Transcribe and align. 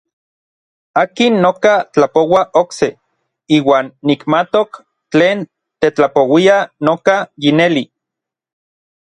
Akin 1.01 1.33
noka 1.43 1.73
tlapoua 1.93 2.41
okse, 2.61 2.87
iuan 3.57 3.85
nikmatok 4.07 4.69
tlen 5.11 5.37
tetlapouia 5.79 6.57
noka 6.85 7.17
yineli. 7.43 7.83